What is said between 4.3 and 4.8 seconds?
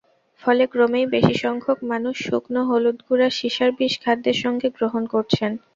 সঙ্গে